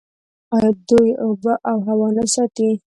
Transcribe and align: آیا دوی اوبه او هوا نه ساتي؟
آیا 0.55 0.71
دوی 0.87 1.11
اوبه 1.23 1.53
او 1.69 1.77
هوا 1.87 2.07
نه 2.17 2.25
ساتي؟ 2.33 2.69